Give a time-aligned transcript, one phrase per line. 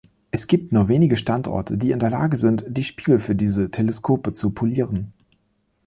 [0.31, 4.31] Es gibt nur wenige Standorte, die in der Lage sind, die Spiegel für diese Teleskope
[4.31, 5.13] zu polieren.